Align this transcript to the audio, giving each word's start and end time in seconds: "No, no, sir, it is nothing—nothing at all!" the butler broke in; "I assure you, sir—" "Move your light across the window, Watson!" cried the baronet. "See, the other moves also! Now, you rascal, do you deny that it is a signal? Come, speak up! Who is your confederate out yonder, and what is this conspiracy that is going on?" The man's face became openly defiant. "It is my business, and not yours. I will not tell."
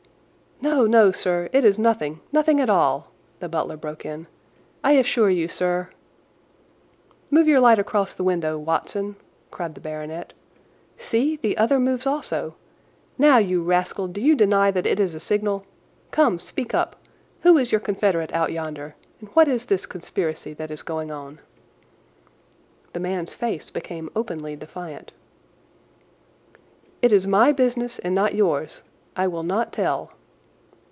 "No, 0.63 0.85
no, 0.85 1.11
sir, 1.11 1.49
it 1.53 1.65
is 1.65 1.79
nothing—nothing 1.79 2.59
at 2.61 2.69
all!" 2.69 3.09
the 3.39 3.49
butler 3.49 3.75
broke 3.75 4.05
in; 4.05 4.27
"I 4.83 4.91
assure 4.91 5.31
you, 5.31 5.47
sir—" 5.47 5.89
"Move 7.31 7.47
your 7.47 7.59
light 7.59 7.79
across 7.79 8.13
the 8.13 8.23
window, 8.23 8.59
Watson!" 8.59 9.15
cried 9.49 9.73
the 9.73 9.81
baronet. 9.81 10.33
"See, 10.99 11.37
the 11.37 11.57
other 11.57 11.79
moves 11.79 12.05
also! 12.05 12.53
Now, 13.17 13.39
you 13.39 13.63
rascal, 13.63 14.07
do 14.07 14.21
you 14.21 14.35
deny 14.35 14.69
that 14.69 14.85
it 14.85 14.99
is 14.99 15.15
a 15.15 15.19
signal? 15.19 15.65
Come, 16.11 16.37
speak 16.37 16.75
up! 16.75 16.95
Who 17.41 17.57
is 17.57 17.71
your 17.71 17.81
confederate 17.81 18.31
out 18.31 18.51
yonder, 18.51 18.93
and 19.19 19.29
what 19.29 19.47
is 19.47 19.65
this 19.65 19.87
conspiracy 19.87 20.53
that 20.53 20.69
is 20.69 20.83
going 20.83 21.09
on?" 21.09 21.39
The 22.93 22.99
man's 22.99 23.33
face 23.33 23.71
became 23.71 24.11
openly 24.15 24.55
defiant. 24.55 25.11
"It 27.01 27.11
is 27.11 27.25
my 27.25 27.51
business, 27.51 27.97
and 27.97 28.13
not 28.13 28.35
yours. 28.35 28.83
I 29.15 29.25
will 29.27 29.43
not 29.43 29.73
tell." 29.73 30.11